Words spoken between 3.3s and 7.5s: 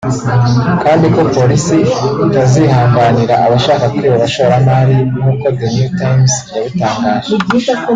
abashaka kwiba abashoramari nk’uko The New Times yabitangaje